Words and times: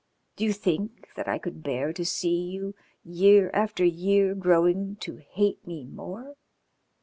Do 0.35 0.43
you 0.45 0.51
think 0.51 1.09
that 1.15 1.27
I 1.27 1.37
could 1.37 1.61
bear 1.61 1.93
to 1.93 2.03
see 2.03 2.35
you 2.41 2.73
year 3.03 3.51
after 3.53 3.85
year 3.85 4.33
growing 4.33 4.95
to 5.01 5.17
hate 5.17 5.67
me 5.67 5.85
more? 5.85 6.33